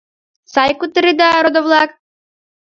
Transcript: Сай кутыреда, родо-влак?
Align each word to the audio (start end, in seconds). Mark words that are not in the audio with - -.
Сай 0.53 0.71
кутыреда, 0.79 1.29
родо-влак? 1.43 1.91